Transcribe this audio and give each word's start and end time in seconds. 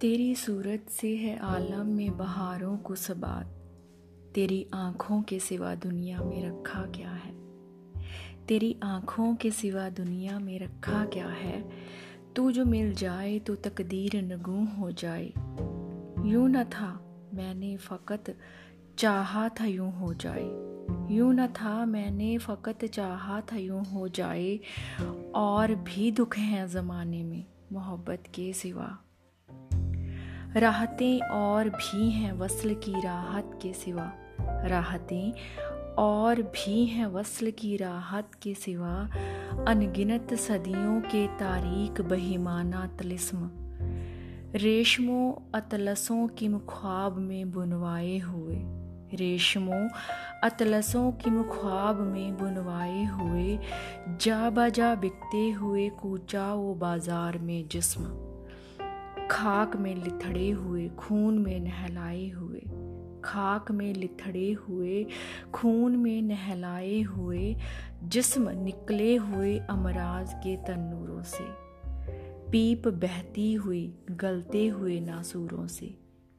तेरी 0.00 0.34
सूरत 0.34 0.86
से 0.90 1.16
है 1.16 1.38
आलम 1.38 1.86
में 1.86 2.16
बहारों 2.16 2.76
को 2.76 2.94
सबात। 2.94 3.46
तेरी 4.34 4.66
आँखों 4.74 5.22
के 5.22 5.38
सिवा 5.38 5.74
दुनिया 5.74 6.20
में 6.20 6.46
रखा 6.46 6.80
क्या 6.82 7.10
है? 7.10 7.34
तेरी 8.46 8.80
आँखों 8.82 9.34
के 9.34 9.50
सिवा 9.50 9.88
दुनिया 9.88 10.38
में 10.38 10.58
रखा 10.58 11.04
क्या 11.04 11.28
है? 11.28 11.70
तू 12.36 12.52
जो 12.52 12.64
मिल 12.64 12.94
जाए 12.94 13.38
तो 13.38 13.54
तकदीर 13.54 14.22
नगू 14.22 14.80
हो 14.80 14.90
जाए। 14.90 15.26
यूँ 16.30 16.48
न 16.48 16.64
था 16.64 17.20
मैंने 17.34 17.76
फ़कत 17.76 18.38
चाहा 18.98 19.48
था 19.48 19.64
यूँ 19.64 19.92
हो 19.92 20.14
जाए। 20.14 20.44
यूँ 21.14 21.34
न 21.34 21.46
था 21.46 21.84
मैंने 21.86 22.38
फ़कत 22.38 22.84
चाहा 22.84 23.40
था 23.40 23.56
यूँ 23.56 23.84
हो 23.84 24.08
जाए। 24.08 24.60
और 25.34 25.74
भी 25.74 26.10
दुख 26.10 26.36
हैं 26.36 26.66
ज़माने 26.66 27.22
में 27.22 27.44
मोहब्बत 27.72 28.22
के 28.34 28.52
सिवा। 28.52 28.98
राहतें 30.56 31.20
और 31.20 31.68
भी 31.68 32.10
हैं 32.10 32.32
वसल 32.32 32.74
की 32.74 32.92
राहत 32.92 33.58
के 33.62 33.72
सिवा। 33.72 34.12
राहतें 34.40 35.32
और 35.98 36.42
भी 36.42 36.86
हैं 36.86 37.06
वसल 37.06 37.50
की 37.50 37.76
राहत 37.76 38.30
के 38.42 38.54
सिवा। 38.54 39.10
अनगिनत 39.68 40.34
सदियों 40.34 41.00
के 41.00 41.26
तारीख 41.26 42.00
बहिमाना 42.00 42.86
तलिस्म। 42.86 43.50
रेशमों 44.54 45.52
अतलसों 45.54 46.28
की 46.28 46.48
मुख्वाब 46.48 47.16
में 47.16 47.50
बुनवाए 47.50 48.18
हुए। 48.18 48.56
रेशमों 49.14 49.88
अतलसों 50.44 51.12
की 51.12 51.30
मुख्वाब 51.30 52.00
में 52.00 52.36
बुनवाए 52.36 53.04
हुए। 53.04 53.58
जा 54.20 54.50
बजा 54.50 54.94
बिकते 54.94 55.50
हुए 55.50 55.88
कूचा 55.88 56.54
वो 56.54 56.74
बाज़ार 56.74 57.38
में 57.38 57.68
जिस्म। 57.68 58.25
खाक 59.30 59.76
में 59.76 59.94
लिथड़े 59.94 60.50
हुए, 60.50 60.88
खून 60.88 61.38
में 61.38 61.60
नहलाए 61.60 62.28
हुए, 62.28 62.60
खाक 63.24 63.70
में 63.70 63.94
लिथड़े 63.94 64.52
हुए, 64.52 65.06
खून 65.54 65.96
में 65.96 66.22
नहलाए 66.22 67.00
हुए 67.00 67.56
जिस्म 68.04 68.50
निकले 68.50 69.16
हुए 69.16 69.58
अमराज 69.58 70.34
के 70.34 70.56
तन्नूरों 70.56 71.22
से, 71.22 71.44
पीप 72.50 72.88
बहती 72.88 73.52
हुई 73.54 73.94
गलते 74.10 74.66
हुए 74.66 75.00
नासूरों 75.00 75.66
से, 75.66 75.86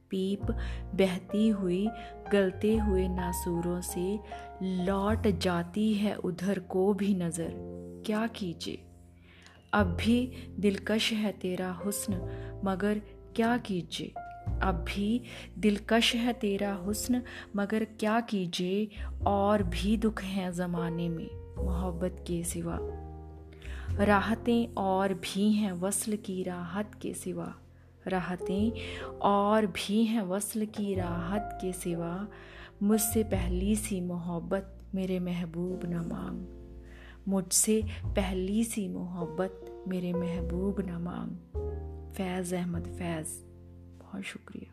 पीप 0.09 0.51
बहती 0.95 1.49
हुई 1.49 1.87
गलते 2.31 2.77
हुए 2.77 3.07
नासूरों 3.07 3.81
से 3.81 4.19
लौट 4.63 5.27
जाती 5.27 5.93
है 5.93 6.15
उधर 6.15 6.59
को 6.59 6.93
भी 6.93 7.13
नज़र, 7.13 7.53
क्या 8.05 8.27
कीजिए? 8.27 8.83
अब 9.73 9.87
भी 9.87 10.31
दिलकश 10.59 11.11
है 11.13 11.31
तेरा 11.31 11.71
हुस्न 11.71 12.13
मगर 12.65 13.01
क्या 13.35 13.57
कीजिए? 13.57 14.13
अब 14.61 14.85
भी 14.87 15.21
दिलकश 15.59 16.15
है 16.15 16.33
तेरा 16.33 16.73
हुस्न, 16.73 17.21
मगर 17.55 17.83
क्या 17.83 18.19
कीजिए? 18.19 18.89
और 19.27 19.63
भी 19.63 19.97
दुख 19.97 20.23
हैं 20.23 20.51
ज़माने 20.51 21.09
में 21.09 21.29
मोहब्बत 21.65 22.15
के 22.27 22.43
सिवा। 22.43 22.79
राहतें 24.05 24.73
और 24.77 25.13
भी 25.13 25.51
हैं 25.51 25.73
वसल 25.73 26.15
की 26.15 26.43
राहत 26.43 26.91
के 27.01 27.13
सिवा। 27.13 27.55
राहतें 28.07 28.71
और 29.11 29.65
भी 29.65 30.03
हैं 30.03 30.21
वसल 30.21 30.65
की 30.65 30.95
राहत 30.95 31.49
के 31.61 31.73
सिवा। 31.73 32.27
मुझसे 32.83 33.23
पहली 33.23 33.75
सी 33.75 34.01
मोहब्बत 34.01 34.77
मेरे 34.95 35.19
महबूब 35.19 35.79
न 35.85 35.95
मांग। 35.95 36.45
मुझसे 37.27 37.83
पहली 38.05 38.63
सी 38.63 38.87
मोहब्बत 38.87 39.83
मेरे 39.87 40.13
महबूब 40.13 40.75
न 40.79 40.91
मांग। 40.91 41.37
फैज़ 42.17 42.53
अहमद 42.55 42.85
फैज़ 42.99 43.31
बहुत 43.99 44.23
शुक्रिया 44.23 44.66